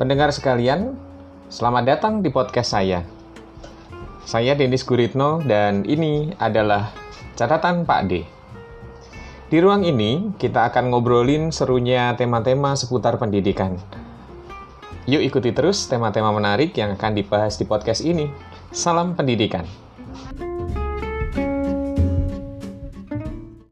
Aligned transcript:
Pendengar 0.00 0.32
sekalian, 0.32 0.96
selamat 1.52 1.84
datang 1.84 2.24
di 2.24 2.32
podcast 2.32 2.72
saya. 2.72 3.04
Saya 4.24 4.56
Denis 4.56 4.80
Guritno 4.80 5.44
dan 5.44 5.84
ini 5.84 6.32
adalah 6.40 6.88
catatan 7.36 7.84
Pak 7.84 8.08
D. 8.08 8.24
Di 9.52 9.60
ruang 9.60 9.84
ini, 9.84 10.32
kita 10.40 10.72
akan 10.72 10.88
ngobrolin 10.88 11.52
serunya 11.52 12.16
tema-tema 12.16 12.72
seputar 12.80 13.20
pendidikan. 13.20 13.76
Yuk 15.04 15.20
ikuti 15.20 15.52
terus 15.52 15.84
tema-tema 15.84 16.32
menarik 16.32 16.72
yang 16.80 16.96
akan 16.96 17.20
dibahas 17.20 17.60
di 17.60 17.68
podcast 17.68 18.00
ini. 18.00 18.32
Salam 18.72 19.12
pendidikan. 19.12 19.68